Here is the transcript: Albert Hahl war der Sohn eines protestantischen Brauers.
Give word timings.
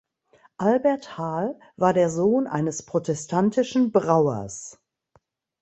Albert 0.57 1.15
Hahl 1.19 1.59
war 1.77 1.93
der 1.93 2.09
Sohn 2.09 2.47
eines 2.47 2.81
protestantischen 2.83 3.91
Brauers. 3.91 4.79